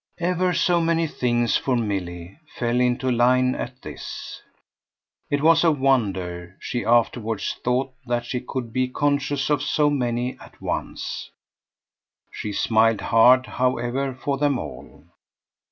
[0.17, 4.41] Ever so many things, for Milly, fell into line at this;
[5.29, 10.39] it was a wonder, she afterwards thought, that she could be conscious of so many
[10.39, 11.29] at once.
[12.31, 15.03] She smiled hard, however, for them all.